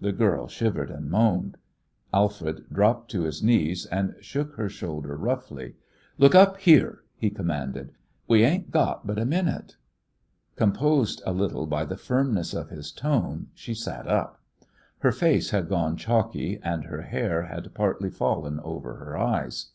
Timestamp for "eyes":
19.14-19.72